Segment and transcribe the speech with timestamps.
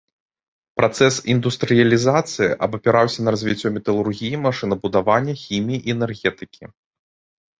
[0.79, 6.63] Працэс індустрыялізацыі абапіраўся на развіццё металургіі, машынабудавання, хіміі і энергетыкі.